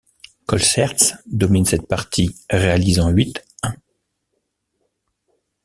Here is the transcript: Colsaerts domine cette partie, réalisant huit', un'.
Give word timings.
Colsaerts 0.47 1.13
domine 1.27 1.65
cette 1.67 1.87
partie, 1.87 2.35
réalisant 2.49 3.09
huit', 3.09 3.45
un'. 3.61 3.75